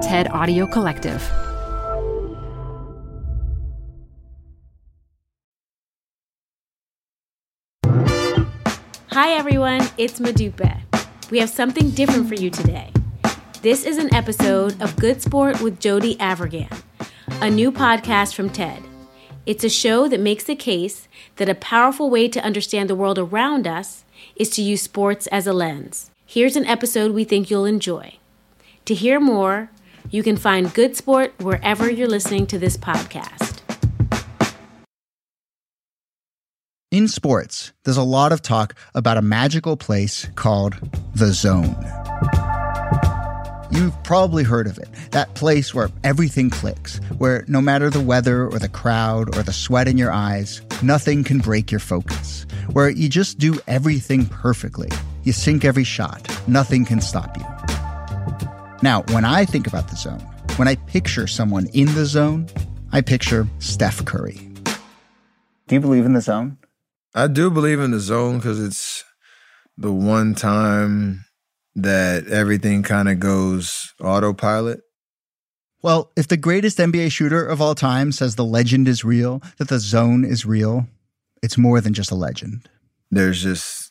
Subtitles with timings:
[0.00, 1.20] TED Audio Collective.
[9.10, 9.86] Hi, everyone.
[9.98, 10.80] It's Modupe.
[11.30, 12.90] We have something different for you today.
[13.60, 16.74] This is an episode of Good Sport with Jody Avirgan,
[17.42, 18.82] a new podcast from TED.
[19.44, 23.18] It's a show that makes the case that a powerful way to understand the world
[23.18, 26.10] around us is to use sports as a lens.
[26.24, 28.14] Here's an episode we think you'll enjoy.
[28.86, 29.70] To hear more,
[30.10, 33.60] you can find Good Sport wherever you're listening to this podcast.
[36.90, 40.74] In sports, there's a lot of talk about a magical place called
[41.14, 41.76] the zone.
[43.70, 44.88] You've probably heard of it.
[45.12, 49.52] That place where everything clicks, where no matter the weather or the crowd or the
[49.52, 52.44] sweat in your eyes, nothing can break your focus.
[52.72, 54.88] Where you just do everything perfectly.
[55.22, 56.26] You sink every shot.
[56.48, 57.59] Nothing can stop you.
[58.82, 60.20] Now, when I think about the zone,
[60.56, 62.46] when I picture someone in the zone,
[62.92, 64.40] I picture Steph Curry.
[65.68, 66.56] Do you believe in the zone?
[67.14, 69.04] I do believe in the zone because it's
[69.76, 71.26] the one time
[71.74, 74.80] that everything kind of goes autopilot.
[75.82, 79.68] Well, if the greatest NBA shooter of all time says the legend is real, that
[79.68, 80.86] the zone is real,
[81.42, 82.68] it's more than just a legend.
[83.10, 83.89] There's just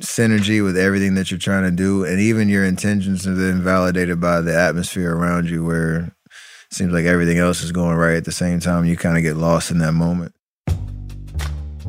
[0.00, 4.20] synergy with everything that you're trying to do, and even your intentions are then validated
[4.20, 8.24] by the atmosphere around you, where it seems like everything else is going right at
[8.24, 8.84] the same time.
[8.84, 10.34] You kind of get lost in that moment.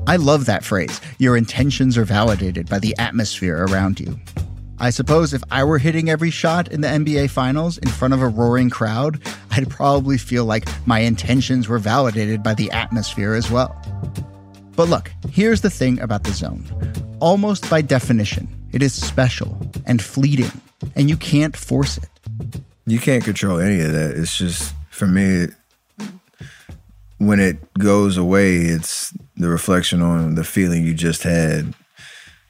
[0.07, 1.01] I love that phrase.
[1.17, 4.19] Your intentions are validated by the atmosphere around you.
[4.77, 8.21] I suppose if I were hitting every shot in the NBA Finals in front of
[8.21, 13.49] a roaring crowd, I'd probably feel like my intentions were validated by the atmosphere as
[13.49, 13.81] well.
[14.75, 16.65] But look, here's the thing about the zone.
[17.19, 20.51] Almost by definition, it is special and fleeting,
[20.95, 22.09] and you can't force it.
[22.85, 24.15] You can't control any of that.
[24.15, 25.47] It's just, for me,
[27.17, 31.73] when it goes away, it's the reflection on the feeling you just had.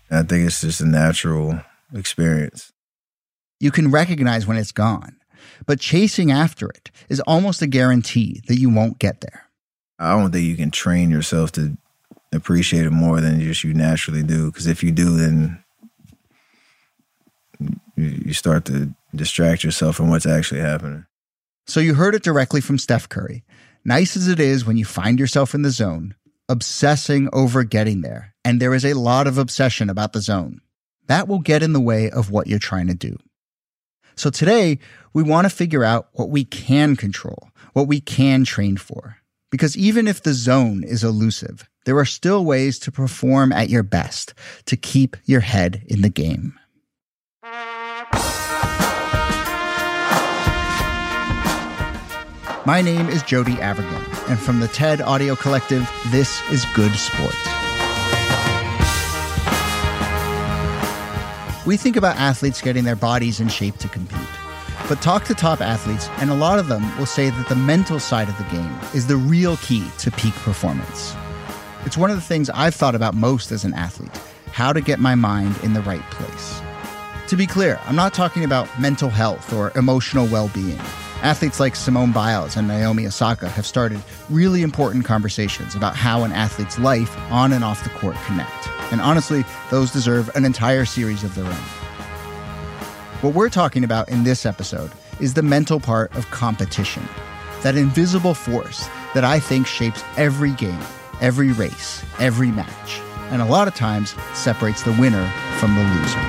[0.10, 1.62] I think it's just a natural
[1.94, 2.72] experience.
[3.60, 5.18] You can recognize when it's gone,
[5.66, 9.44] but chasing after it is almost a guarantee that you won't get there.
[10.00, 11.78] I don't think you can train yourself to
[12.36, 14.52] appreciate it more than just you naturally do.
[14.52, 15.64] Because if you do, then
[17.96, 21.06] you start to distract yourself from what's actually happening.
[21.68, 23.44] So you heard it directly from Steph Curry.
[23.84, 26.16] Nice as it is when you find yourself in the zone,
[26.50, 30.62] obsessing over getting there, and there is a lot of obsession about the zone,
[31.08, 33.18] that will get in the way of what you're trying to do.
[34.16, 34.80] So today,
[35.14, 39.18] we want to figure out what we can control, what we can train for.
[39.56, 43.84] Because even if the zone is elusive, there are still ways to perform at your
[43.84, 44.34] best
[44.66, 46.60] to keep your head in the game.
[52.66, 57.34] My name is Jody Avirgan, and from the TED Audio Collective, this is Good Sport.
[61.66, 64.45] We think about athletes getting their bodies in shape to compete.
[64.88, 68.00] But talk to top athletes, and a lot of them will say that the mental
[68.00, 71.16] side of the game is the real key to peak performance.
[71.86, 74.12] It's one of the things I've thought about most as an athlete
[74.52, 76.62] how to get my mind in the right place.
[77.28, 80.80] To be clear, I'm not talking about mental health or emotional well being.
[81.24, 86.32] Athletes like Simone Biles and Naomi Osaka have started really important conversations about how an
[86.32, 88.70] athlete's life on and off the court connect.
[88.92, 91.85] And honestly, those deserve an entire series of their own.
[93.26, 97.02] What we're talking about in this episode is the mental part of competition,
[97.64, 100.80] that invisible force that I think shapes every game,
[101.22, 103.00] every race, every match,
[103.32, 105.28] and a lot of times separates the winner
[105.58, 106.20] from the loser.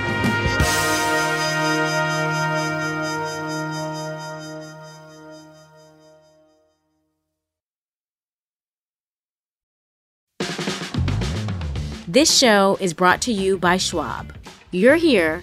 [12.08, 14.32] This show is brought to you by Schwab.
[14.70, 15.42] You're here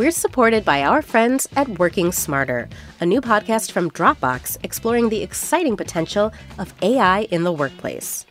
[0.00, 2.70] We're supported by our friends at Working Smarter,
[3.02, 8.24] a new podcast from Dropbox exploring the exciting potential of AI in the workplace.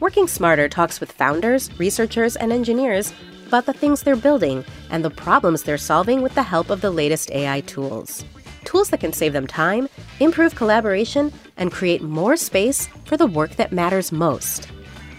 [0.00, 3.12] Working Smarter talks with founders, researchers, and engineers
[3.46, 6.90] about the things they're building and the problems they're solving with the help of the
[6.90, 8.24] latest AI tools.
[8.64, 9.88] Tools that can save them time,
[10.18, 14.66] improve collaboration, and create more space for the work that matters most.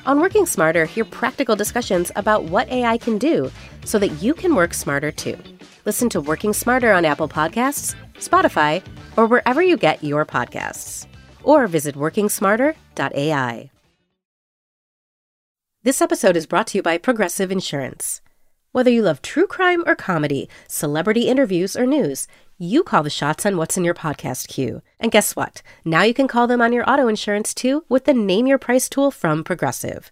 [0.06, 3.50] On Working Smarter, hear practical discussions about what AI can do
[3.86, 5.38] so that you can work smarter too.
[5.86, 8.84] Listen to Working Smarter on Apple Podcasts, Spotify,
[9.16, 11.06] or wherever you get your podcasts.
[11.44, 13.70] Or visit workingsmarter.ai.
[15.84, 18.22] This episode is brought to you by Progressive Insurance.
[18.72, 22.28] Whether you love true crime or comedy, celebrity interviews or news,
[22.58, 24.82] you call the shots on what's in your podcast queue.
[25.00, 25.62] And guess what?
[25.86, 28.90] Now you can call them on your auto insurance too with the Name Your Price
[28.90, 30.12] tool from Progressive.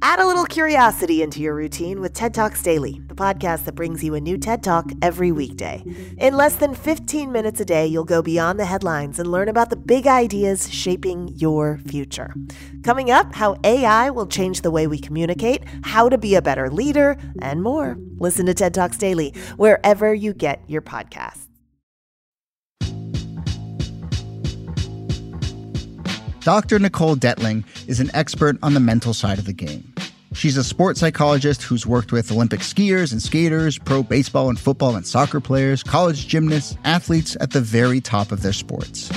[0.00, 4.04] Add a little curiosity into your routine with TED Talks Daily, the podcast that brings
[4.04, 5.82] you a new TED Talk every weekday.
[6.18, 9.70] In less than 15 minutes a day, you'll go beyond the headlines and learn about
[9.70, 12.32] the big ideas shaping your future.
[12.84, 16.70] Coming up, how AI will change the way we communicate, how to be a better
[16.70, 17.98] leader, and more.
[18.18, 21.48] Listen to TED Talks Daily wherever you get your podcasts.
[26.48, 26.78] Dr.
[26.78, 29.87] Nicole Detling is an expert on the mental side of the game.
[30.38, 34.94] She's a sports psychologist who's worked with Olympic skiers and skaters, pro baseball and football
[34.94, 39.10] and soccer players, college gymnasts, athletes at the very top of their sports.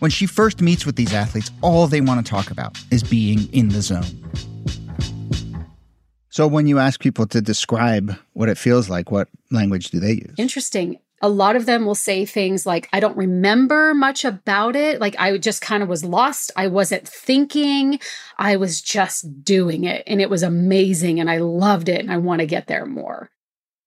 [0.00, 3.50] When she first meets with these athletes, all they want to talk about is being
[3.54, 4.04] in the zone.
[6.28, 10.12] So, when you ask people to describe what it feels like, what language do they
[10.12, 10.34] use?
[10.36, 15.00] Interesting a lot of them will say things like, I don't remember much about it.
[15.00, 16.50] Like I just kind of was lost.
[16.56, 18.00] I wasn't thinking.
[18.38, 20.02] I was just doing it.
[20.08, 21.20] And it was amazing.
[21.20, 22.00] And I loved it.
[22.00, 23.30] And I want to get there more.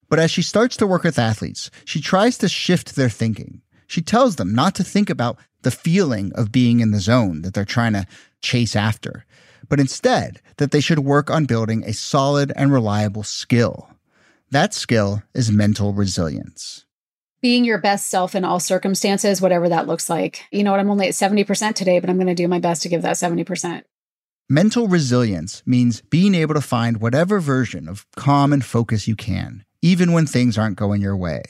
[0.07, 3.61] But as she starts to work with athletes, she tries to shift their thinking.
[3.85, 7.53] She tells them not to think about the feeling of being in the zone that
[7.53, 8.07] they're trying to
[8.41, 9.25] chase after,
[9.67, 13.89] but instead that they should work on building a solid and reliable skill.
[14.51, 16.84] That skill is mental resilience
[17.45, 20.45] being your best self in all circumstances, whatever that looks like.
[20.49, 20.79] You know what?
[20.79, 23.17] I'm only at 70% today, but I'm going to do my best to give that
[23.17, 23.83] 70%.
[24.49, 29.63] Mental resilience means being able to find whatever version of calm and focus you can,
[29.83, 31.43] even when things aren't going your way.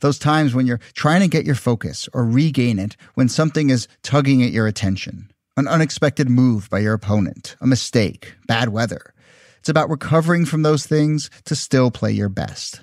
[0.00, 3.86] Those times when you're trying to get your focus or regain it when something is
[4.02, 9.14] tugging at your attention, an unexpected move by your opponent, a mistake, bad weather.
[9.60, 12.80] It's about recovering from those things to still play your best.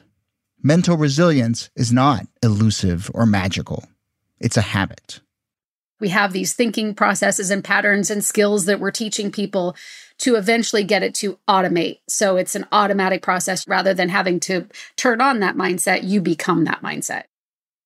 [0.67, 3.87] Mental resilience is not elusive or magical.
[4.39, 5.21] It's a habit.
[5.99, 9.75] We have these thinking processes and patterns and skills that we're teaching people
[10.17, 11.99] to eventually get it to automate.
[12.09, 16.63] So it's an automatic process rather than having to turn on that mindset, you become
[16.63, 17.25] that mindset.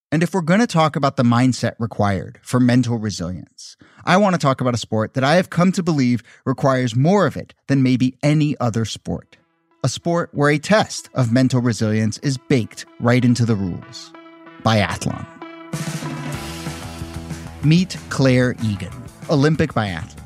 [0.10, 3.76] And if we're going to talk about the mindset required for mental resilience,
[4.06, 7.28] I want to talk about a sport that I have come to believe requires more
[7.28, 9.36] of it than maybe any other sport
[9.82, 14.12] a sport where a test of mental resilience is baked right into the rules
[14.64, 15.26] biathlon.
[17.64, 18.92] Meet Clare Egan,
[19.30, 20.18] Olympic biathlete.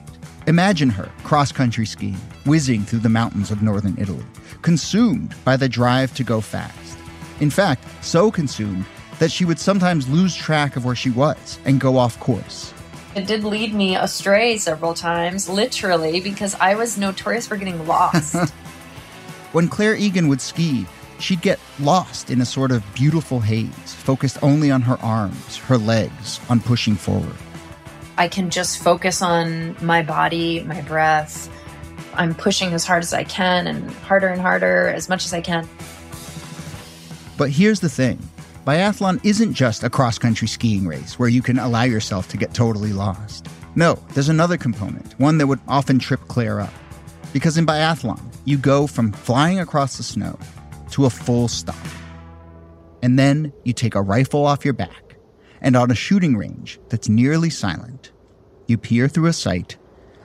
[0.48, 4.25] Imagine her cross country skiing, whizzing through the mountains of northern Italy,
[4.63, 6.98] consumed by the drive to go fast.
[7.39, 8.86] In fact, so consumed
[9.19, 12.74] that she would sometimes lose track of where she was and go off course.
[13.15, 18.51] It did lead me astray several times, literally, because I was notorious for getting lost.
[19.53, 20.88] When Clare Egan would ski,
[21.19, 25.77] she'd get lost in a sort of beautiful haze, focused only on her arms, her
[25.77, 27.36] legs, on pushing forward.
[28.17, 31.51] I can just focus on my body, my breath.
[32.15, 35.41] I'm pushing as hard as I can and harder and harder as much as I
[35.41, 35.69] can.
[37.38, 38.17] But here's the thing
[38.65, 42.55] biathlon isn't just a cross country skiing race where you can allow yourself to get
[42.55, 43.48] totally lost.
[43.75, 46.74] No, there's another component, one that would often trip Clare up.
[47.34, 50.38] Because in biathlon, you go from flying across the snow
[50.92, 51.75] to a full stop.
[53.02, 55.18] And then you take a rifle off your back,
[55.60, 58.12] and on a shooting range that's nearly silent,
[58.68, 59.78] you peer through a sight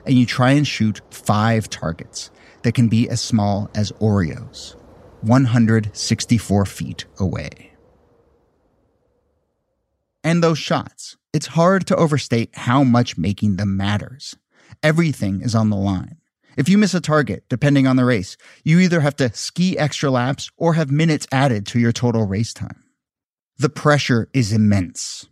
[0.05, 2.31] and you try and shoot five targets
[2.63, 4.75] that can be as small as Oreos,
[5.21, 7.73] 164 feet away.
[10.23, 14.35] And those shots, it's hard to overstate how much making them matters.
[14.83, 16.17] Everything is on the line.
[16.57, 20.09] If you miss a target, depending on the race, you either have to ski extra
[20.09, 22.83] laps or have minutes added to your total race time.
[23.57, 25.27] The pressure is immense.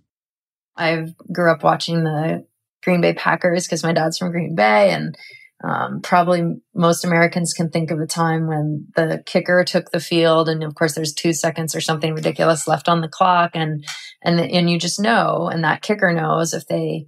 [0.75, 2.45] I grew up watching the
[2.83, 5.17] Green Bay Packers because my dad's from Green Bay and
[5.63, 6.43] um, probably
[6.75, 10.75] most Americans can think of a time when the kicker took the field, and of
[10.75, 13.83] course, there's two seconds or something ridiculous left on the clock, and
[14.21, 17.07] and and you just know, and that kicker knows if they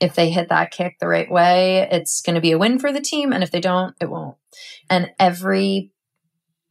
[0.00, 2.92] if they hit that kick the right way, it's going to be a win for
[2.92, 4.36] the team, and if they don't, it won't.
[4.90, 5.92] And every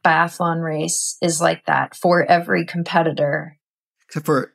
[0.04, 3.58] biathlon race is like that for every competitor.
[4.06, 4.54] Except for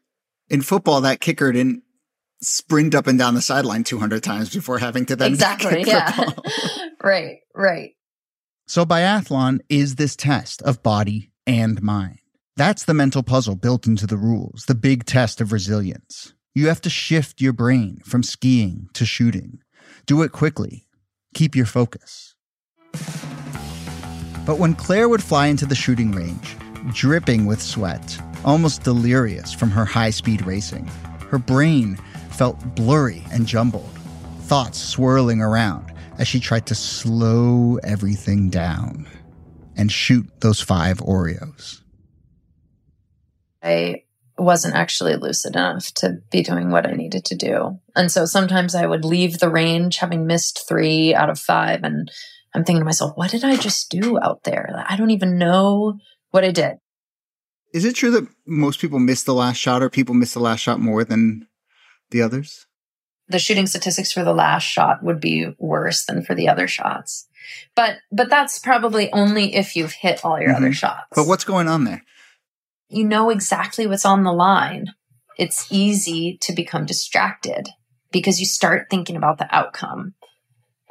[0.49, 1.83] in football, that kicker didn't
[2.41, 6.25] sprint up and down the sideline 200 times before having to then exactly yeah.
[7.03, 7.91] right right.
[8.67, 12.19] So biathlon is this test of body and mind.
[12.55, 16.81] That's the mental puzzle built into the rules the big test of resilience you have
[16.81, 19.59] to shift your brain from skiing to shooting.
[20.05, 20.87] Do it quickly.
[21.33, 22.35] Keep your focus.
[24.45, 26.55] But when Clare would fly into the shooting range
[26.93, 30.89] dripping with sweat almost delirious from her high speed racing
[31.29, 31.97] her brain
[32.31, 33.89] felt blurry and jumbled,
[34.41, 39.07] thoughts swirling around as she tried to slow everything down
[39.75, 41.81] and shoot those five Oreos.
[43.61, 44.03] I
[44.41, 47.79] wasn't actually lucid enough to be doing what I needed to do.
[47.95, 51.83] And so sometimes I would leave the range having missed three out of five.
[51.83, 52.11] And
[52.53, 54.83] I'm thinking to myself, what did I just do out there?
[54.87, 55.99] I don't even know
[56.31, 56.77] what I did.
[57.73, 60.61] Is it true that most people miss the last shot or people miss the last
[60.61, 61.47] shot more than
[62.09, 62.65] the others?
[63.27, 67.27] The shooting statistics for the last shot would be worse than for the other shots.
[67.75, 70.63] But but that's probably only if you've hit all your mm-hmm.
[70.63, 71.07] other shots.
[71.15, 72.03] But what's going on there?
[72.89, 74.87] You know exactly what's on the line.
[75.37, 77.69] It's easy to become distracted
[78.11, 80.15] because you start thinking about the outcome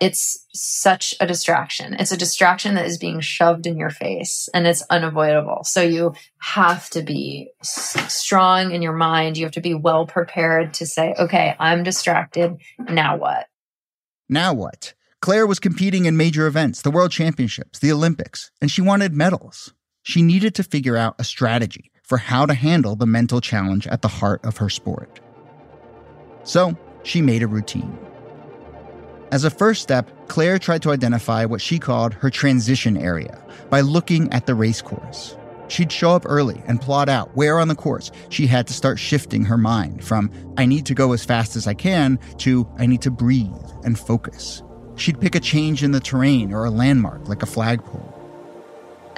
[0.01, 1.95] it's such a distraction.
[1.95, 5.65] It's a distraction that is being shoved in your face and it's unavoidable.
[5.65, 9.37] So you have to be strong in your mind.
[9.37, 12.57] You have to be well prepared to say, okay, I'm distracted.
[12.79, 13.47] Now what?
[14.29, 14.95] Now what?
[15.21, 19.75] Clare was competing in major events, the World Championships, the Olympics, and she wanted medals.
[20.09, 24.01] She needed to figure out a strategy for how to handle the mental challenge at
[24.01, 25.21] the heart of her sport.
[26.45, 27.99] So she made a routine.
[29.31, 33.39] As a first step, Clare tried to identify what she called her transition area
[33.69, 35.37] by looking at the race course.
[35.69, 38.99] She'd show up early and plot out where on the course she had to start
[38.99, 42.87] shifting her mind from, I need to go as fast as I can, to, I
[42.87, 43.53] need to breathe
[43.85, 44.63] and focus.
[44.97, 48.18] She'd pick a change in the terrain or a landmark like a flagpole.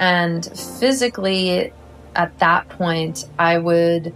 [0.01, 0.43] And
[0.79, 1.71] physically,
[2.15, 4.13] at that point, I would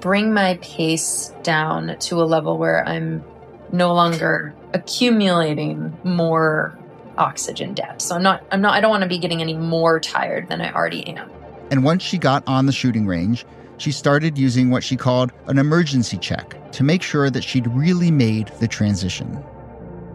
[0.00, 3.24] bring my pace down to a level where I'm
[3.72, 6.76] no longer accumulating more
[7.16, 8.02] oxygen debt.
[8.02, 10.60] So I'm not I'm not I don't want to be getting any more tired than
[10.60, 11.30] I already am.
[11.70, 13.46] And once she got on the shooting range,
[13.76, 18.10] she started using what she called an emergency check to make sure that she'd really
[18.10, 19.44] made the transition.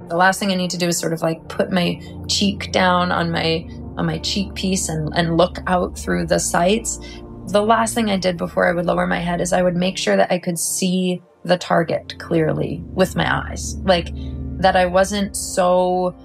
[0.10, 3.13] The last thing I need to do is sort of like put my cheek down
[3.13, 3.65] on my
[3.98, 7.00] on my cheek piece and, and look out through the sights.
[7.48, 9.98] The last thing I did before I would lower my head is I would make
[9.98, 13.75] sure that I could see the target clearly with my eyes.
[13.84, 14.10] Like
[14.60, 16.16] that I wasn't so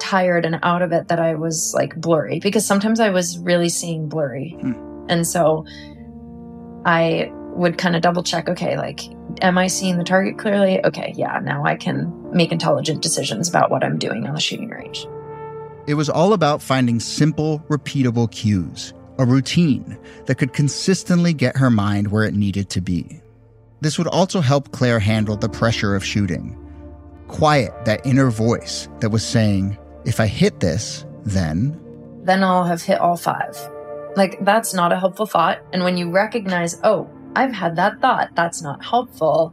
[0.00, 3.68] tired and out of it that I was like blurry because sometimes I was really
[3.68, 4.56] seeing blurry.
[4.60, 5.06] Hmm.
[5.08, 5.64] And so
[6.84, 9.02] I would kind of double check okay, like,
[9.42, 10.84] am I seeing the target clearly?
[10.84, 14.70] Okay, yeah, now I can make intelligent decisions about what I'm doing on the shooting
[14.70, 15.06] range.
[15.86, 21.70] It was all about finding simple, repeatable cues, a routine that could consistently get her
[21.70, 23.20] mind where it needed to be.
[23.80, 26.56] This would also help Clare handle the pressure of shooting.
[27.26, 31.80] Quiet that inner voice that was saying, if I hit this, then.
[32.22, 33.56] Then I'll have hit all five.
[34.14, 35.62] Like, that's not a helpful thought.
[35.72, 39.52] And when you recognize, oh, I've had that thought, that's not helpful,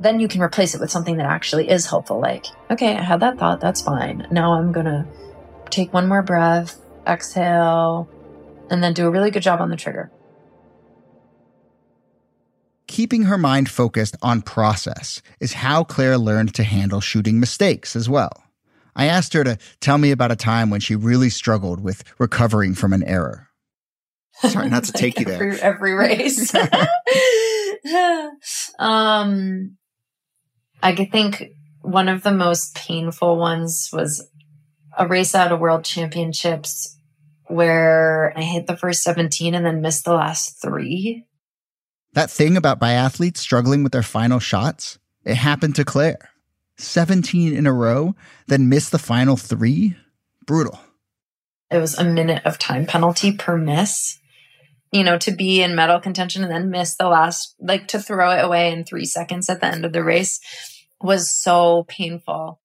[0.00, 2.18] then you can replace it with something that actually is helpful.
[2.20, 4.26] Like, okay, I had that thought, that's fine.
[4.30, 5.06] Now I'm to
[5.70, 8.08] take one more breath, exhale,
[8.70, 10.10] and then do a really good job on the trigger
[12.88, 18.08] keeping her mind focused on process is how Clare learned to handle shooting mistakes as
[18.08, 18.42] well.
[18.96, 22.74] I asked her to tell me about a time when she really struggled with recovering
[22.74, 23.46] from an error.
[24.40, 25.52] Sorry, not to take like you there.
[25.52, 26.52] Every, every race.
[28.80, 29.76] um,
[30.82, 31.44] I think
[31.82, 34.28] one of the most painful ones was
[34.98, 36.96] a race out of World Championships
[37.46, 41.24] where I hit the first 17 and then missed the last three.
[42.12, 46.30] That thing about biathletes struggling with their final shots, it happened to Clare.
[46.78, 48.14] 17 in a row,
[48.48, 49.96] then missed the final three?
[50.46, 50.78] Brutal.
[51.70, 54.18] It was a minute of time penalty per miss.
[54.90, 58.30] You know, to be in medal contention and then miss the last, like to throw
[58.30, 60.40] it away in three seconds at the end of the race
[61.00, 62.60] was so painful.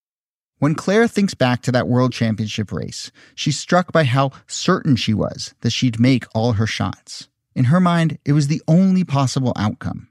[0.64, 5.14] When Clare thinks back to that world championship race, she's struck by how certain she
[5.14, 7.28] was that she'd make all her shots.
[7.54, 10.08] In her mind, it was the only possible outcome.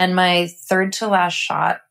[0.00, 1.82] And my third to last shot,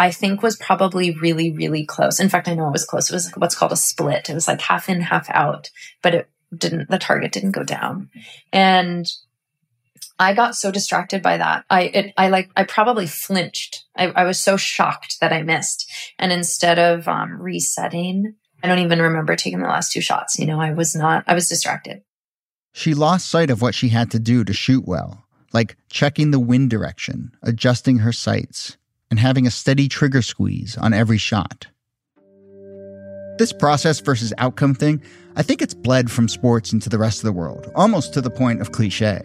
[0.00, 2.18] I think, was probably really, really close.
[2.18, 3.08] In fact, I know it was close.
[3.08, 4.28] It was what's called a split.
[4.28, 5.70] It was like half in, half out,
[6.02, 8.10] but it didn't, the target didn't go down.
[8.52, 9.06] And
[10.18, 11.66] I got so distracted by that.
[11.70, 13.84] I, it, I like, I probably flinched.
[14.00, 15.88] I, I was so shocked that I missed.
[16.18, 20.38] And instead of um, resetting, I don't even remember taking the last two shots.
[20.38, 22.02] You know, I was not, I was distracted.
[22.72, 26.40] She lost sight of what she had to do to shoot well, like checking the
[26.40, 28.78] wind direction, adjusting her sights,
[29.10, 31.66] and having a steady trigger squeeze on every shot.
[33.38, 35.02] This process versus outcome thing,
[35.34, 38.30] I think it's bled from sports into the rest of the world, almost to the
[38.30, 39.22] point of cliche.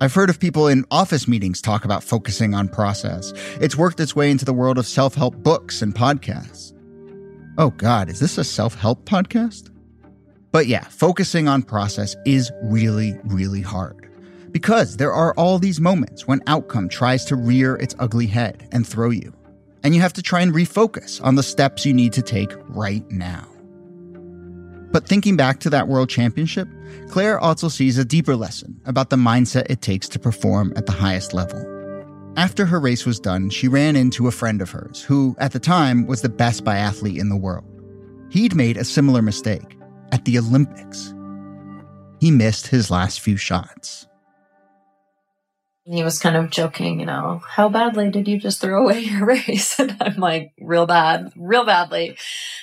[0.00, 3.32] I've heard of people in office meetings talk about focusing on process.
[3.60, 6.72] It's worked its way into the world of self help books and podcasts.
[7.58, 9.70] Oh, God, is this a self help podcast?
[10.50, 14.08] But yeah, focusing on process is really, really hard.
[14.50, 18.86] Because there are all these moments when outcome tries to rear its ugly head and
[18.86, 19.32] throw you.
[19.82, 23.08] And you have to try and refocus on the steps you need to take right
[23.10, 23.51] now.
[24.92, 26.68] But thinking back to that world championship,
[27.08, 30.92] Clare also sees a deeper lesson about the mindset it takes to perform at the
[30.92, 31.66] highest level.
[32.36, 35.58] After her race was done, she ran into a friend of hers who, at the
[35.58, 37.64] time, was the best biathlete in the world.
[38.30, 39.78] He'd made a similar mistake
[40.12, 41.14] at the Olympics.
[42.20, 44.06] He missed his last few shots.
[45.84, 49.26] He was kind of joking, you know, how badly did you just throw away your
[49.26, 49.76] race?
[49.80, 52.16] And I'm like, real bad, real badly.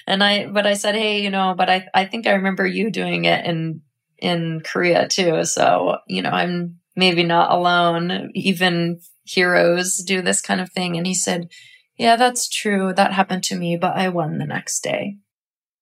[0.08, 2.92] And I, but I said, hey, you know, but I, I think I remember you
[2.92, 3.82] doing it in,
[4.18, 5.44] in Korea too.
[5.44, 8.32] So, you know, I'm maybe not alone.
[8.36, 10.98] Even heroes do this kind of thing.
[10.98, 11.50] And he said,
[11.98, 12.94] yeah, that's true.
[12.94, 15.18] That happened to me, but I won the next day.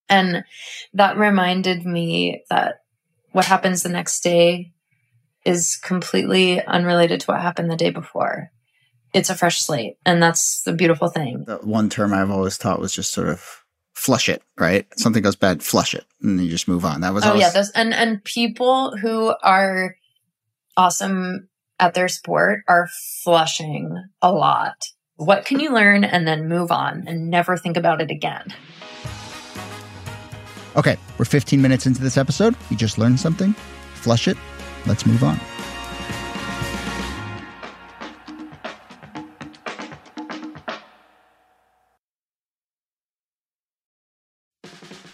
[0.10, 0.44] And
[0.94, 2.82] that reminded me that
[3.32, 4.74] what happens the next day
[5.48, 8.52] is completely unrelated to what happened the day before.
[9.14, 9.98] It's a fresh slate.
[10.06, 11.46] And that's the beautiful thing.
[11.48, 14.86] The one term I've always taught was just sort of flush it, right?
[14.98, 17.02] Something goes bad, flush it, and you just move on.
[17.02, 19.96] That was Oh always, yeah, those and and people who are
[20.76, 21.48] awesome
[21.80, 22.88] at their sport are
[23.24, 24.88] flushing a lot.
[25.16, 28.54] What can you learn and then move on and never think about it again?
[30.76, 32.56] Okay, we're 15 minutes into this episode.
[32.70, 33.54] You just learned something.
[33.96, 34.38] Flush it.
[34.88, 35.40] Let's move on.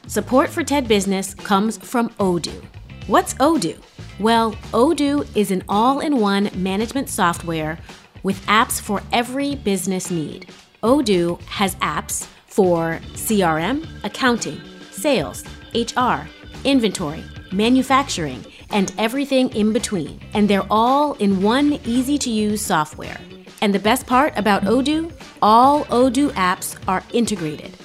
[0.08, 2.64] Support for TED Business comes from Odoo.
[3.08, 3.82] What's Odoo?
[4.20, 7.80] Well, Odoo is an all in one management software
[8.22, 10.50] with apps for every business need.
[10.84, 16.28] Odoo has apps for CRM, accounting, sales, HR,
[16.64, 20.20] inventory, manufacturing, and everything in between.
[20.34, 23.18] And they're all in one easy to use software.
[23.62, 25.14] And the best part about Odoo?
[25.42, 27.78] All Odoo apps are integrated,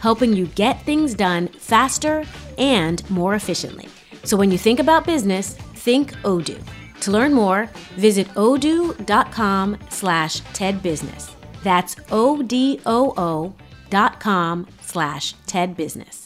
[0.00, 2.24] helping you get things done faster
[2.56, 3.88] and more efficiently.
[4.24, 6.62] So when you think about business, think Odoo.
[7.00, 11.30] To learn more, visit odoo.com slash tedbusiness.
[11.62, 13.54] That's O-D-O-O
[13.90, 16.25] dot com slash tedbusiness.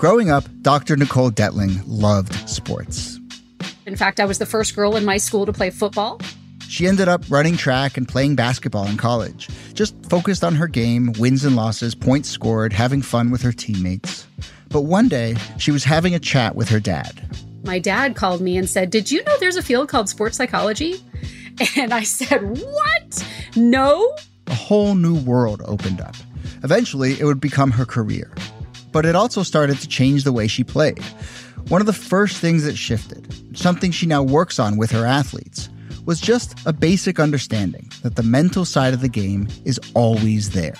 [0.00, 0.96] Growing up, Dr.
[0.96, 3.20] Nicole Detling loved sports.
[3.84, 6.18] In fact, I was the first girl in my school to play football.
[6.66, 9.50] She ended up running track and playing basketball in college.
[9.74, 14.26] just focused on her game, wins and losses, points scored, having fun with her teammates.
[14.70, 17.20] But one day, she was having a chat with her dad.
[17.64, 20.94] My dad called me and said, Did you know there's a field called sports psychology?
[21.76, 23.28] And I said, What?
[23.54, 24.16] No?
[24.46, 26.16] A whole new world opened up.
[26.64, 28.32] Eventually, it would become her career.
[28.92, 31.02] But it also started to change the way she played.
[31.68, 35.68] One of the first things that shifted, something she now works on with her athletes,
[36.06, 40.74] was just a basic understanding that the mental side of the game is always there.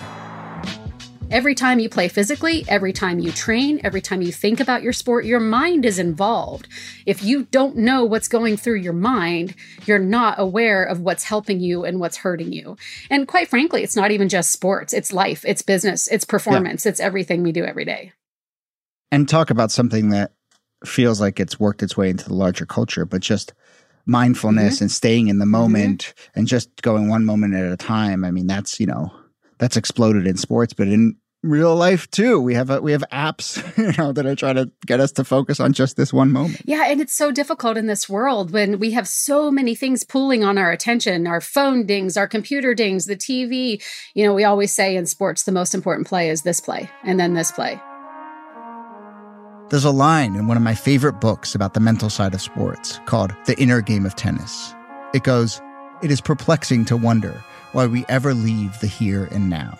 [1.31, 4.91] Every time you play physically, every time you train, every time you think about your
[4.91, 6.67] sport, your mind is involved.
[7.05, 11.61] If you don't know what's going through your mind, you're not aware of what's helping
[11.61, 12.75] you and what's hurting you.
[13.09, 16.89] And quite frankly, it's not even just sports, it's life, it's business, it's performance, yeah.
[16.89, 18.11] it's everything we do every day.
[19.09, 20.33] And talk about something that
[20.85, 23.53] feels like it's worked its way into the larger culture, but just
[24.05, 24.83] mindfulness mm-hmm.
[24.83, 26.39] and staying in the moment mm-hmm.
[26.39, 28.25] and just going one moment at a time.
[28.25, 29.13] I mean, that's, you know,
[29.59, 32.39] that's exploded in sports, but in real life too.
[32.39, 35.23] We have a, we have apps, you know, that are trying to get us to
[35.23, 36.61] focus on just this one moment.
[36.65, 40.43] Yeah, and it's so difficult in this world when we have so many things pulling
[40.43, 43.81] on our attention, our phone dings, our computer dings, the TV.
[44.13, 47.19] You know, we always say in sports the most important play is this play and
[47.19, 47.79] then this play.
[49.69, 52.99] There's a line in one of my favorite books about the mental side of sports
[53.05, 54.75] called The Inner Game of Tennis.
[55.13, 55.61] It goes,
[56.03, 59.77] It is perplexing to wonder why we ever leave the here and now.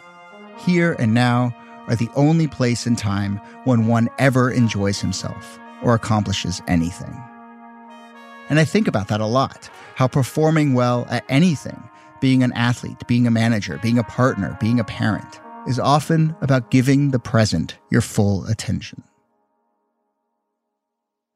[0.65, 1.55] Here and now
[1.87, 7.19] are the only place and time when one ever enjoys himself or accomplishes anything.
[8.49, 11.81] And I think about that a lot how performing well at anything,
[12.21, 16.71] being an athlete, being a manager, being a partner, being a parent, is often about
[16.71, 19.03] giving the present your full attention.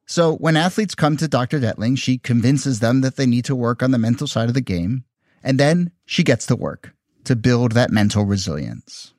[0.08, 1.60] So when athletes come to Dr.
[1.60, 4.62] Detling, she convinces them that they need to work on the mental side of the
[4.62, 5.04] game.
[5.44, 9.15] And then she gets to work to build that mental resilience.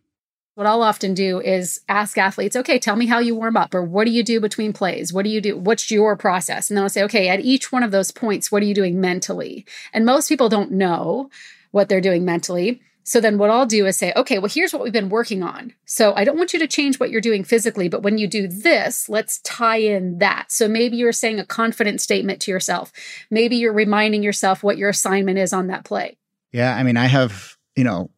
[0.57, 3.83] What I'll often do is ask athletes, okay, tell me how you warm up, or
[3.83, 5.13] what do you do between plays?
[5.13, 5.55] What do you do?
[5.55, 6.71] What's your process?
[6.71, 8.99] And then I'll say, okay, at each one of those points, what are you doing
[8.99, 9.67] mentally?
[9.93, 11.29] And most people don't know
[11.73, 12.81] what they're doing mentally.
[13.05, 15.75] So then what I'll do is say, okay, well, here's what we've been working on.
[15.85, 18.49] So I don't want you to change what you're doing physically, but when you do
[18.49, 20.51] this, let's tie in that.
[20.51, 22.93] So maybe you're saying a confident statement to yourself.
[23.31, 26.17] Maybe you're reminding yourself what your assignment is on that play.
[26.51, 26.75] Yeah.
[26.75, 28.09] I mean, I have, you know,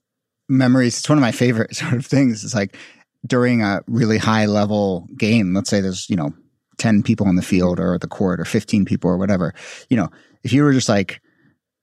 [0.48, 0.98] memories.
[0.98, 2.44] It's one of my favorite sort of things.
[2.44, 2.76] It's like
[3.26, 6.32] during a really high level game, let's say there's, you know,
[6.78, 9.52] 10 people on the field or the court or 15 people or whatever,
[9.90, 10.08] you know,
[10.44, 11.20] if you were just like,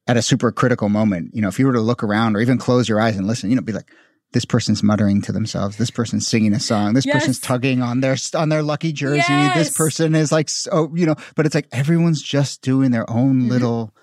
[0.07, 2.57] at a super critical moment, you know, if you were to look around or even
[2.57, 3.91] close your eyes and listen, you know, be like,
[4.35, 5.77] this person's muttering to themselves.
[5.77, 6.93] This person's singing a song.
[6.93, 7.15] This yes.
[7.15, 9.23] person's tugging on their on their lucky jersey.
[9.29, 9.55] Yes.
[9.55, 13.43] This person is like, so you know, but it's like everyone's just doing their own
[13.43, 13.49] mm-hmm.
[13.49, 13.95] little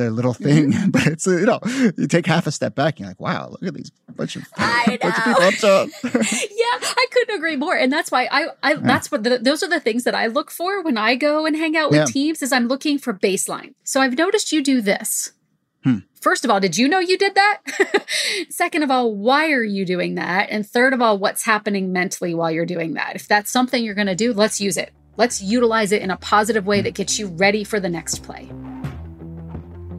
[0.00, 0.74] their little thing.
[0.90, 1.60] But it's you know,
[1.96, 4.44] you take half a step back, and you're like, wow, look at these bunch of
[4.56, 5.88] I bunch of people up top.
[6.04, 7.76] yeah, I couldn't agree more.
[7.76, 8.80] And that's why I, I yeah.
[8.82, 11.56] that's what the, those are the things that I look for when I go and
[11.56, 12.04] hang out with yeah.
[12.06, 12.42] teams.
[12.42, 13.74] Is I'm looking for baseline.
[13.84, 15.32] So I've noticed you do this.
[15.84, 15.98] Hmm.
[16.20, 17.62] First of all, did you know you did that?
[18.50, 20.48] Second of all, why are you doing that?
[20.50, 23.16] And third of all, what's happening mentally while you're doing that?
[23.16, 24.92] If that's something you're going to do, let's use it.
[25.16, 28.50] Let's utilize it in a positive way that gets you ready for the next play.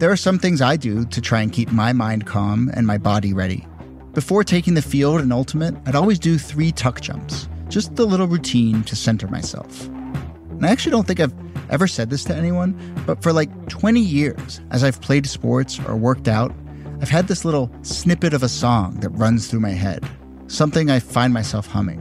[0.02, 2.98] There are some things I do to try and keep my mind calm and my
[2.98, 3.68] body ready.
[4.14, 8.26] Before taking the field and ultimate, I'd always do three tuck jumps, just a little
[8.26, 9.86] routine to center myself.
[9.86, 11.36] And I actually don't think I've
[11.70, 12.74] ever said this to anyone,
[13.06, 16.52] but for like 20 years, as I've played sports or worked out,
[17.00, 20.04] I've had this little snippet of a song that runs through my head,
[20.48, 22.00] something I find myself humming.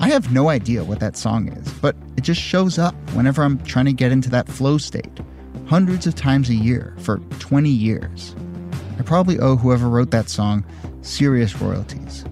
[0.00, 3.58] I have no idea what that song is, but it just shows up whenever I'm
[3.64, 5.20] trying to get into that flow state,
[5.66, 8.36] hundreds of times a year for 20 years.
[8.96, 10.64] I probably owe whoever wrote that song
[11.02, 12.24] serious royalties.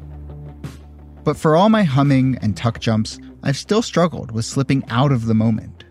[1.24, 5.26] But for all my humming and tuck jumps, I've still struggled with slipping out of
[5.26, 5.84] the moment.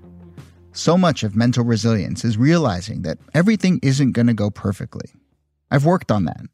[0.72, 5.10] So much of mental resilience is realizing that everything isn't going to go perfectly.
[5.72, 6.46] I've worked on that.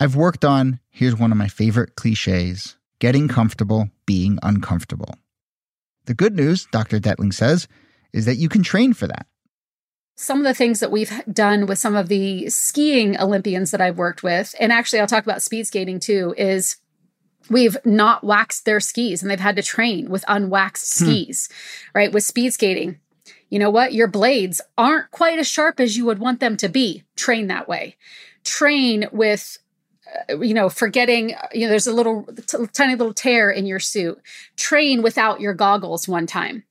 [0.00, 5.16] I've worked on, here's one of my favorite cliches getting comfortable being uncomfortable.
[6.06, 6.98] The good news, Dr.
[6.98, 7.68] Detling says,
[8.12, 9.26] is that you can train for that.
[10.16, 13.98] Some of the things that we've done with some of the skiing Olympians that I've
[13.98, 16.76] worked with, and actually I'll talk about speed skating too, is
[17.50, 21.04] we've not waxed their skis and they've had to train with unwaxed hmm.
[21.04, 21.48] skis,
[21.94, 22.12] right?
[22.12, 22.98] With speed skating,
[23.50, 23.92] you know what?
[23.92, 27.04] Your blades aren't quite as sharp as you would want them to be.
[27.14, 27.96] Train that way.
[28.42, 29.58] Train with
[30.28, 33.66] Uh, you know, forgetting, uh, you know, there's a little t- tiny little tear in
[33.66, 34.20] your suit.
[34.56, 36.64] Train without your goggles one time.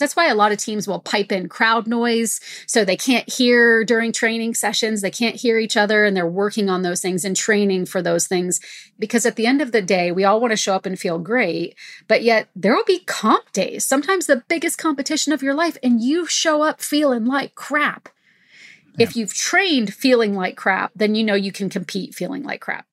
[0.00, 3.84] That's why a lot of teams will pipe in crowd noise so they can't hear
[3.84, 5.02] during training sessions.
[5.02, 8.26] They can't hear each other and they're working on those things and training for those
[8.26, 8.60] things.
[8.98, 11.18] Because at the end of the day, we all want to show up and feel
[11.18, 11.76] great,
[12.08, 16.00] but yet there will be comp days, sometimes the biggest competition of your life, and
[16.00, 18.08] you show up feeling like crap.
[18.96, 19.04] Yeah.
[19.04, 22.86] If you've trained feeling like crap, then you know you can compete feeling like crap.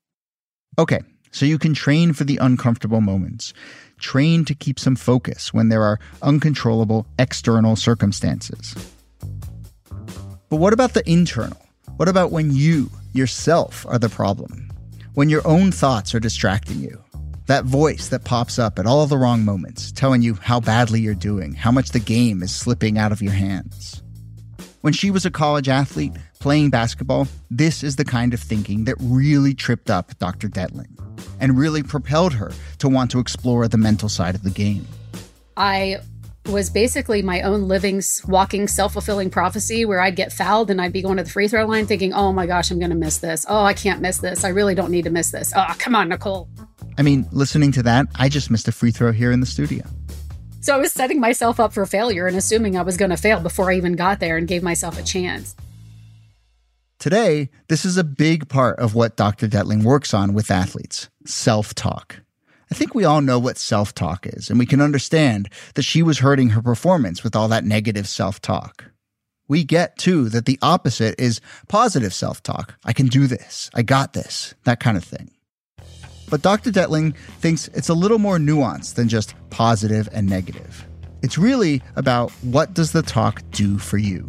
[0.79, 3.53] Okay, so you can train for the uncomfortable moments
[3.99, 8.75] train to keep some focus when there are uncontrollable external circumstances.
[10.49, 11.61] But what about the internal?
[11.97, 14.69] What about when you, yourself, are the problem?
[15.15, 17.03] When your own thoughts are distracting you?
[17.47, 21.15] That voice that pops up at all the wrong moments, telling you how badly you're
[21.15, 24.03] doing, how much the game is slipping out of your hands.
[24.81, 28.95] When she was a college athlete playing basketball, this is the kind of thinking that
[28.99, 30.47] really tripped up Dr.
[30.47, 30.97] Detling
[31.39, 34.87] and really propelled her to want to explore the mental side of the game.
[35.55, 35.97] I
[36.45, 40.93] was basically my own living, walking, self fulfilling prophecy where I'd get fouled and I'd
[40.93, 43.17] be going to the free throw line thinking, oh my gosh, I'm going to miss
[43.17, 43.45] this.
[43.49, 44.43] Oh, I can't miss this.
[44.43, 45.51] I really don't need to miss this.
[45.55, 46.49] Oh, come on, Nicole.
[46.99, 49.83] I mean, listening to that, I just missed a free throw here in the studio.
[50.67, 53.39] So I was setting myself up for failure and assuming I was going to fail
[53.39, 55.55] before I even got there and gave myself a chance.
[56.99, 59.47] Today, this is a big part of what Dr.
[59.47, 62.19] Detling works on with athletes self talk.
[62.69, 66.03] I think we all know what self talk is, and we can understand that she
[66.03, 68.83] was hurting her performance with all that negative self talk.
[69.47, 72.75] We get, too, that the opposite is positive self talk.
[72.83, 73.69] I can do this.
[73.73, 74.53] I got this.
[74.65, 75.31] That kind of thing.
[76.29, 76.71] But Dr.
[76.71, 80.85] Detling thinks it's a little more nuanced than just positive and negative.
[81.21, 84.27] It's really about what does the talk do for you?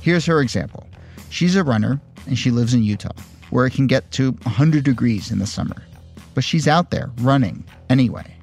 [0.00, 0.86] Here's her example.
[1.30, 3.12] She's a runner and she lives in Utah,
[3.50, 5.82] where it can get to 100 degrees in the summer.
[6.34, 8.36] But she's out there running anyway.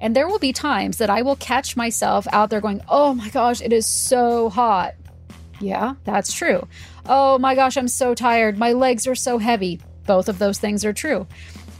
[0.00, 3.30] And there will be times that I will catch myself out there going, Oh my
[3.30, 4.94] gosh, it is so hot.
[5.60, 6.68] Yeah, that's true.
[7.06, 8.58] Oh my gosh, I'm so tired.
[8.58, 9.80] My legs are so heavy.
[10.08, 11.28] Both of those things are true.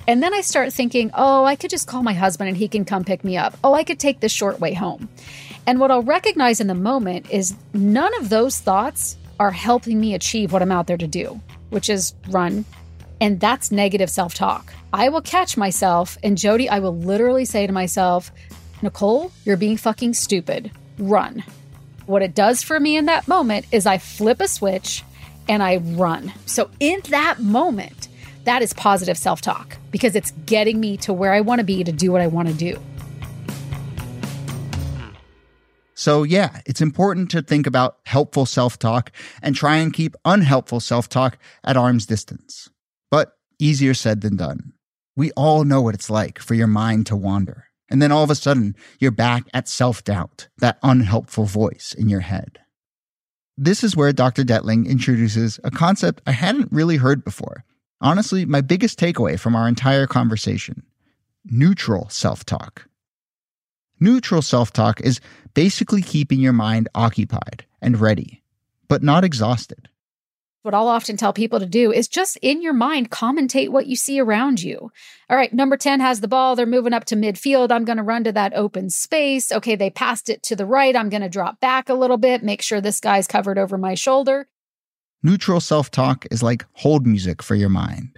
[0.07, 2.85] And then I start thinking, oh, I could just call my husband and he can
[2.85, 3.59] come pick me up.
[3.65, 5.09] Oh, I could take the short way home.
[5.67, 10.15] And what I'll recognize in the moment is none of those thoughts are helping me
[10.15, 12.65] achieve what I'm out there to do, which is run.
[13.21, 14.73] And that's negative self talk.
[14.93, 18.31] I will catch myself, and Jody, I will literally say to myself,
[18.81, 20.71] Nicole, you're being fucking stupid.
[20.99, 21.45] Run.
[22.07, 25.03] What it does for me in that moment is I flip a switch
[25.49, 26.33] and I run.
[26.47, 28.08] So in that moment,
[28.49, 31.85] that is positive self talk because it's getting me to where I want to be
[31.85, 32.81] to do what I want to do.
[35.93, 40.81] So, yeah, it's important to think about helpful self talk and try and keep unhelpful
[40.81, 42.71] self talk at arm's distance.
[43.11, 44.73] But easier said than done.
[45.15, 47.65] We all know what it's like for your mind to wander.
[47.91, 52.09] And then all of a sudden, you're back at self doubt, that unhelpful voice in
[52.09, 52.61] your head.
[53.59, 54.43] This is where Dr.
[54.43, 57.65] Detling introduces a concept I hadn't really heard before.
[58.01, 60.83] Honestly, my biggest takeaway from our entire conversation
[61.45, 62.87] neutral self talk.
[64.01, 65.21] Neutral self talk is
[65.55, 68.43] basically keeping your mind occupied and ready,
[68.87, 69.89] but not exhausted.
[70.63, 73.97] What I'll often tell people to do is just in your mind commentate what you
[73.97, 74.91] see around you.
[75.31, 76.57] All right, number 10 has the ball.
[76.57, 77.71] They're moving up to midfield.
[77.71, 79.51] I'm going to run to that open space.
[79.51, 80.95] Okay, they passed it to the right.
[80.95, 83.95] I'm going to drop back a little bit, make sure this guy's covered over my
[83.95, 84.49] shoulder.
[85.23, 88.17] Neutral self talk is like hold music for your mind.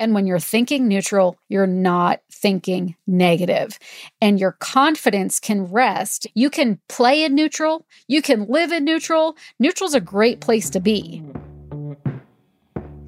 [0.00, 3.78] And when you're thinking neutral, you're not thinking negative.
[4.20, 6.26] And your confidence can rest.
[6.34, 9.36] You can play in neutral, you can live in neutral.
[9.58, 11.22] Neutral's a great place to be.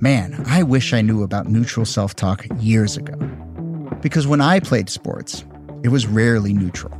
[0.00, 3.16] Man, I wish I knew about neutral self talk years ago.
[4.02, 5.46] Because when I played sports,
[5.82, 6.92] it was rarely neutral.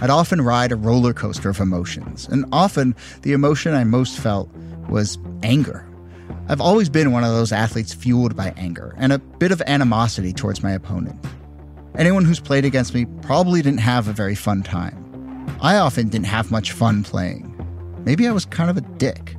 [0.00, 4.48] I'd often ride a roller coaster of emotions, and often the emotion I most felt
[4.94, 5.86] was anger
[6.48, 10.32] I've always been one of those athletes fueled by anger and a bit of animosity
[10.32, 11.18] towards my opponent.
[11.96, 15.00] Anyone who's played against me probably didn't have a very fun time.
[15.62, 17.50] I often didn't have much fun playing.
[18.04, 19.36] Maybe I was kind of a dick.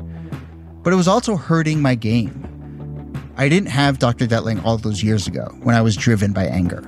[0.82, 2.42] But it was also hurting my game.
[3.38, 4.26] I didn't have Dr.
[4.26, 6.82] Detling all those years ago when I was driven by anger,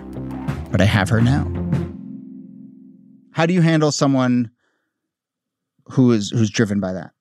[0.71, 1.45] but I have her now.
[3.31, 4.49] How do you handle someone
[5.89, 7.11] who is who's driven by that?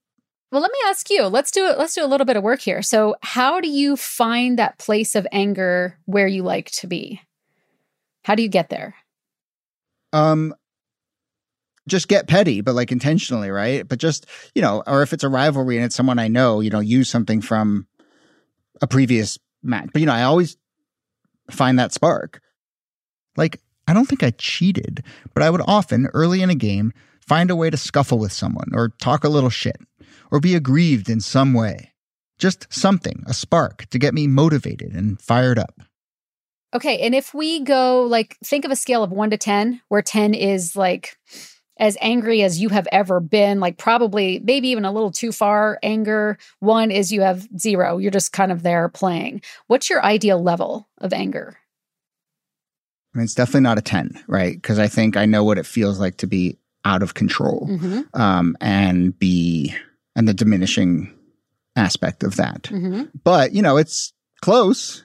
[0.53, 1.25] Well, let me ask you.
[1.25, 1.79] Let's do it.
[1.79, 2.81] Let's do a little bit of work here.
[2.83, 7.21] So, how do you find that place of anger where you like to be?
[8.25, 8.95] How do you get there?
[10.13, 10.55] Um
[11.89, 13.87] just get petty, but like intentionally, right?
[13.87, 16.71] But just, you know, or if it's a rivalry and it's someone I know, you
[16.71, 17.87] know, use something from
[18.83, 19.91] a previous match.
[19.93, 20.57] But you know, I always
[21.51, 22.41] find that spark.
[23.37, 27.51] Like I don't think I cheated, but I would often, early in a game, find
[27.51, 29.77] a way to scuffle with someone or talk a little shit
[30.31, 31.93] or be aggrieved in some way.
[32.39, 35.81] Just something, a spark to get me motivated and fired up.
[36.75, 36.99] Okay.
[37.01, 40.35] And if we go, like, think of a scale of one to 10, where 10
[40.35, 41.17] is like
[41.79, 45.79] as angry as you have ever been, like, probably maybe even a little too far
[45.83, 46.37] anger.
[46.61, 49.43] One is you have zero, you're just kind of there playing.
[49.69, 51.57] What's your ideal level of anger?
[53.15, 54.55] I mean, it's definitely not a 10, right?
[54.55, 58.21] Because I think I know what it feels like to be out of control Mm-hmm.
[58.21, 59.75] um, and be,
[60.17, 61.17] and the diminishing
[61.77, 62.63] aspect of that.
[62.65, 63.05] Mm-hmm.
[63.23, 65.05] But, you know, it's close,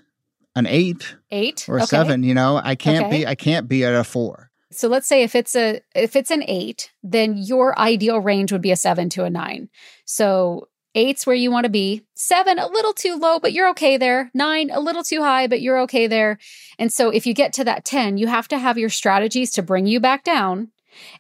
[0.56, 1.86] an eight Eight or Okay.
[1.86, 3.20] seven, you know, I can't Okay.
[3.20, 4.50] be, I can't be at a four.
[4.72, 8.62] So let's say if it's a if it's an eight, then your ideal range would
[8.62, 9.70] be a seven to a nine.
[10.06, 12.06] So eight's where you want to be.
[12.16, 14.30] Seven, a little too low, but you're okay there.
[14.34, 16.38] Nine, a little too high, but you're okay there.
[16.80, 19.62] And so if you get to that 10, you have to have your strategies to
[19.62, 20.72] bring you back down.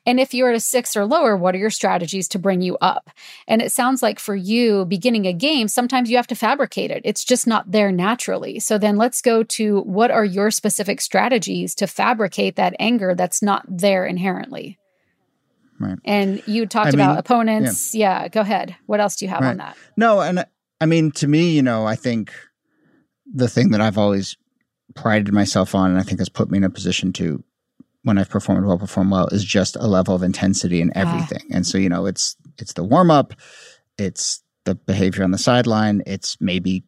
[0.05, 2.77] And if you're at a six or lower, what are your strategies to bring you
[2.81, 3.09] up?
[3.47, 7.01] And it sounds like for you, beginning a game, sometimes you have to fabricate it.
[7.05, 8.59] It's just not there naturally.
[8.59, 13.41] So then let's go to what are your specific strategies to fabricate that anger that's
[13.41, 14.77] not there inherently?
[15.79, 15.97] Right.
[16.05, 17.95] And you talked I about mean, opponents.
[17.95, 18.27] Yeah.
[18.27, 18.75] go ahead.
[18.85, 19.75] What else do you have on that?
[19.97, 20.45] No, and
[20.79, 22.31] I mean, to me, you know, I think
[23.31, 24.37] the thing that I've always
[24.93, 27.43] prided myself on, and I think has put me in a position to,
[28.03, 31.43] when I've performed well, perform well, is just a level of intensity in everything.
[31.51, 33.33] And so, you know, it's it's the warm up,
[33.97, 36.83] it's the behavior on the sideline, it's maybe,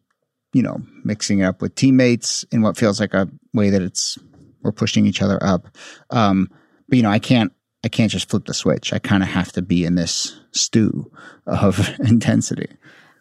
[0.52, 4.18] you know, mixing it up with teammates in what feels like a way that it's
[4.62, 5.68] we're pushing each other up.
[6.10, 6.48] Um,
[6.88, 7.52] but you know, I can't
[7.84, 8.92] I can't just flip the switch.
[8.92, 11.10] I kind of have to be in this stew
[11.46, 12.68] of intensity.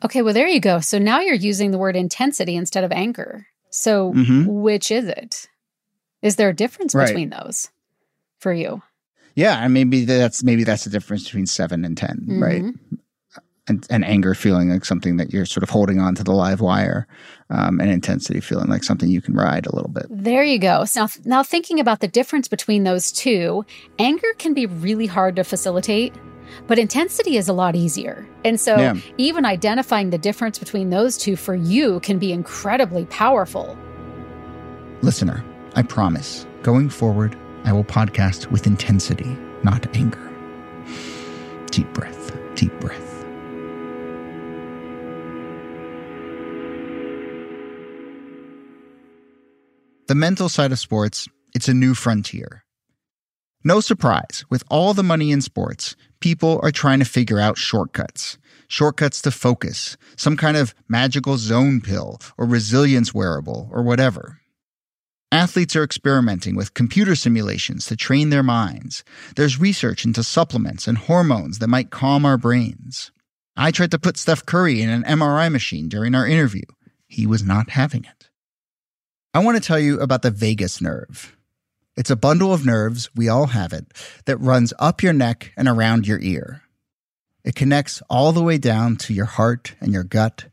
[0.05, 0.21] Okay.
[0.21, 0.79] Well, there you go.
[0.79, 3.47] So now you're using the word intensity instead of anger.
[3.69, 4.45] So Mhm.
[4.47, 5.47] which is it?
[6.21, 7.07] Is there a difference Right.
[7.07, 7.69] between those
[8.43, 8.81] for you?
[9.35, 12.61] Yeah, and maybe that's maybe that's the difference between seven and 10 right?
[12.63, 12.75] Mhm.
[13.65, 16.59] And, and anger feeling like something that you're sort of holding on to the live
[16.59, 17.07] wire,
[17.49, 20.05] um, and intensity feeling like something you can ride a little bit.
[20.09, 20.83] There you go.
[20.83, 23.63] So now, now thinking about the difference between those two,
[23.97, 26.13] anger can be really hard to facilitate,
[26.67, 28.27] but intensity is a lot easier.
[28.43, 28.95] And so Yeah.
[29.17, 33.77] even identifying the difference between those two for you can be incredibly powerful.
[35.01, 35.41] Listener,
[35.75, 40.29] I promise, going forward, I will podcast with intensity, not anger.
[41.71, 43.25] Deep breath, deep breath.
[50.07, 52.65] The mental side of sports, it's a new frontier.
[53.63, 58.37] No surprise, with all the money in sports, people are trying to figure out shortcuts.
[58.67, 64.41] Shortcuts to focus, some kind of magical zone pill or resilience wearable or whatever.
[65.33, 69.03] Athletes are experimenting with computer simulations to train their minds.
[69.35, 73.11] There's research into supplements and hormones that might calm our brains.
[73.57, 76.65] I tried to put Steph Curry in an MRI machine during our interview.
[77.07, 78.29] He was not having it.
[79.33, 81.35] I want to tell you about the vagus nerve.
[81.97, 83.87] It's a bundle of nerves, we all have it,
[84.25, 86.61] that runs up your neck and around your ear.
[87.43, 90.45] It connects all the way down to your heart and your gut.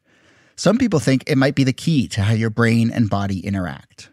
[0.57, 4.09] Some people think it might be the key to how your brain and body interact.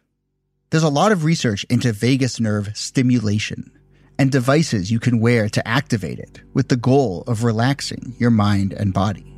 [0.70, 3.72] There's a lot of research into vagus nerve stimulation
[4.20, 8.74] and devices you can wear to activate it with the goal of relaxing your mind
[8.74, 9.34] and body.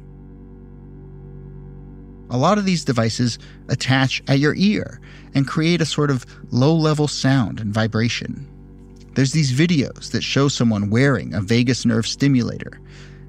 [2.31, 3.37] A lot of these devices
[3.67, 4.99] attach at your ear
[5.35, 8.47] and create a sort of low level sound and vibration.
[9.13, 12.79] There's these videos that show someone wearing a vagus nerve stimulator,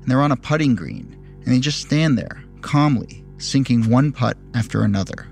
[0.01, 4.39] and they're on a putting green, and they just stand there calmly, sinking one putt
[4.55, 5.30] after another.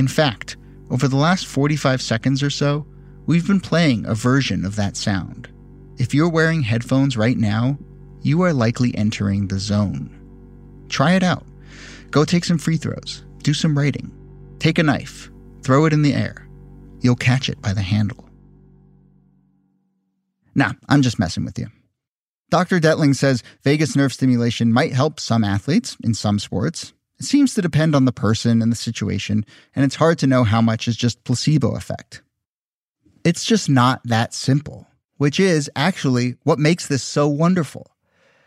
[0.00, 0.56] In fact,
[0.88, 2.86] over the last 45 seconds or so,
[3.26, 5.46] we've been playing a version of that sound.
[5.98, 7.78] If you're wearing headphones right now,
[8.22, 10.08] you are likely entering the zone.
[10.88, 11.44] Try it out.
[12.10, 14.10] Go take some free throws, do some writing,
[14.58, 15.30] take a knife,
[15.62, 16.48] throw it in the air.
[17.02, 18.26] You'll catch it by the handle.
[20.54, 21.66] Nah, I'm just messing with you.
[22.48, 22.80] Dr.
[22.80, 26.94] Detling says vagus nerve stimulation might help some athletes in some sports.
[27.20, 29.44] It seems to depend on the person and the situation,
[29.76, 32.22] and it's hard to know how much is just placebo effect.
[33.24, 34.86] It's just not that simple,
[35.18, 37.94] which is actually what makes this so wonderful.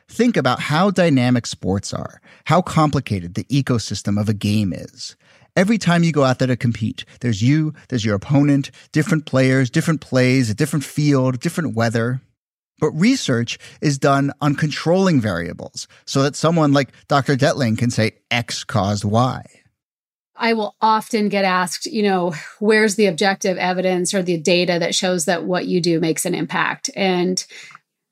[0.09, 5.15] Think about how dynamic sports are, how complicated the ecosystem of a game is.
[5.55, 9.69] Every time you go out there to compete, there's you, there's your opponent, different players,
[9.69, 12.21] different plays, a different field, different weather.
[12.83, 17.37] But research is done on controlling variables so that someone like Dr.
[17.37, 19.41] Detling can say X caused Y.
[20.35, 24.95] I will often get asked, you know, where's the objective evidence or the data that
[24.95, 26.89] shows that what you do makes an impact?
[26.93, 27.45] And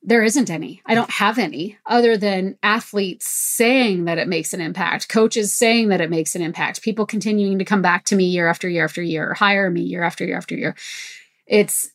[0.01, 0.81] there isn't any.
[0.85, 5.89] I don't have any other than athletes saying that it makes an impact, coaches saying
[5.89, 8.85] that it makes an impact, people continuing to come back to me year after year
[8.85, 10.77] after year, or hire me year after year after year.
[11.45, 11.91] It's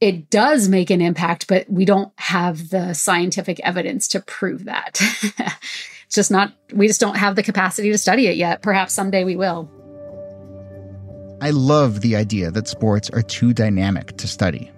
[0.00, 4.98] it does make an impact, but we don't have the scientific evidence to prove that.
[6.06, 8.62] it's just not we just don't have the capacity to study it yet.
[8.62, 9.70] Perhaps someday we will.
[11.42, 14.70] I love the idea that sports are too dynamic to study.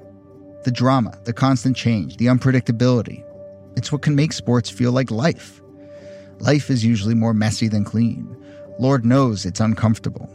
[0.64, 3.24] The drama, the constant change, the unpredictability.
[3.76, 5.60] It's what can make sports feel like life.
[6.38, 8.36] Life is usually more messy than clean.
[8.78, 10.28] Lord knows it's uncomfortable.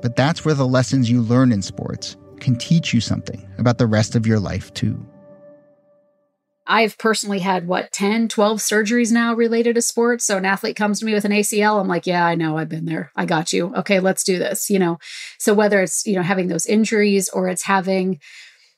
[0.00, 3.86] But that's where the lessons you learn in sports can teach you something about the
[3.86, 5.04] rest of your life, too.
[6.68, 10.24] I've personally had what 10, 12 surgeries now related to sports.
[10.24, 12.68] So an athlete comes to me with an ACL, I'm like, yeah, I know, I've
[12.68, 13.12] been there.
[13.14, 13.72] I got you.
[13.76, 14.98] Okay, let's do this, you know.
[15.38, 18.18] So whether it's, you know, having those injuries or it's having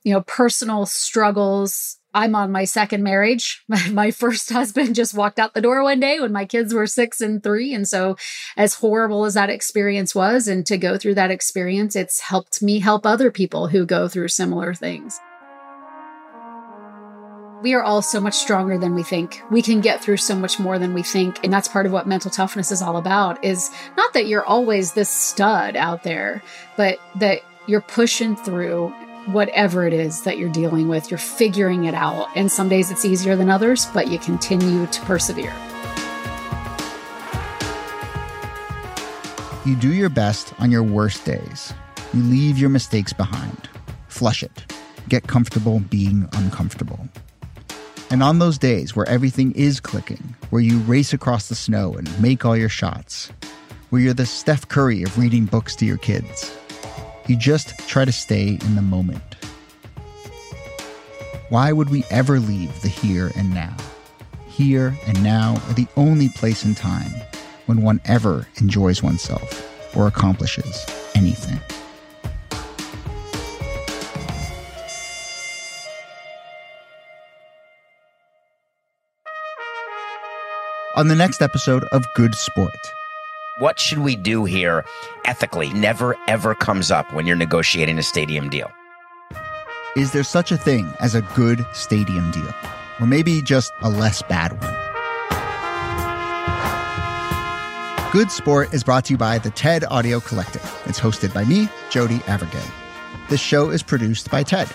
[0.04, 1.97] you know, personal struggles.
[2.14, 3.62] I'm on my second marriage.
[3.90, 7.20] My first husband just walked out the door one day when my kids were six
[7.20, 7.74] and three.
[7.74, 8.16] And so,
[8.56, 12.80] as horrible as that experience was, and to go through that experience, it's helped me
[12.80, 15.20] help other people who go through similar things.
[17.62, 19.42] We are all so much stronger than we think.
[19.50, 21.42] We can get through so much more than we think.
[21.42, 24.92] And that's part of what mental toughness is all about is not that you're always
[24.92, 26.42] this stud out there,
[26.76, 28.94] but that you're pushing through
[29.32, 32.28] whatever it is that you're dealing with, you're figuring it out.
[32.34, 35.54] And some days it's easier than others, but you continue to persevere.
[39.64, 41.74] You do your best on your worst days.
[42.14, 43.68] You leave your mistakes behind.
[44.08, 44.64] Flush it.
[45.08, 47.06] Get comfortable being uncomfortable.
[48.10, 52.22] And on those days where everything is clicking, where you race across the snow and
[52.22, 53.30] make all your shots,
[53.90, 56.57] where you're the Steph Curry of reading books to your kids,
[57.28, 59.36] you just try to stay in the moment.
[61.50, 63.76] Why would we ever leave the here and now?
[64.48, 67.12] Here and now are the only place in time
[67.66, 71.60] when one ever enjoys oneself or accomplishes anything.
[80.96, 82.74] On the next episode of Good Sport,
[83.58, 84.84] what should we do here
[85.24, 88.70] ethically never ever comes up when you're negotiating a stadium deal.
[89.96, 92.54] Is there such a thing as a good stadium deal?
[93.00, 94.74] Or maybe just a less bad one?
[98.12, 100.62] Good Sport is brought to you by the TED Audio Collective.
[100.86, 102.66] It's hosted by me, Jody Avirgan.
[103.28, 104.68] This show is produced by TED.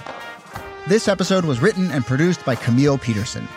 [0.87, 3.47] This episode was written and produced by Camille Peterson.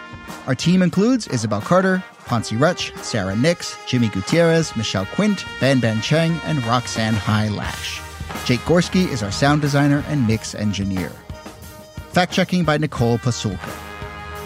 [0.47, 6.39] Our team includes Isabel Carter, Poncie Rutsch, Sarah Nix, Jimmy Gutierrez, Michelle Quint, Banban Cheng,
[6.45, 8.01] and Roxanne Hai Lash.
[8.45, 11.11] Jake Gorski is our sound designer and mix engineer.
[12.11, 13.73] Fact checking by Nicole Pasulka.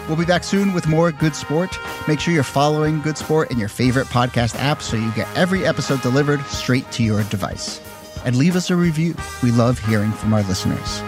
[0.07, 1.77] We'll be back soon with more Good Sport.
[2.07, 5.65] Make sure you're following Good Sport in your favorite podcast app so you get every
[5.65, 7.79] episode delivered straight to your device.
[8.25, 9.15] And leave us a review.
[9.41, 11.01] We love hearing from our listeners.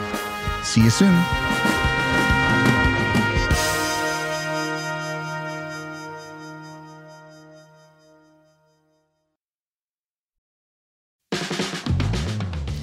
[0.64, 1.53] See you soon.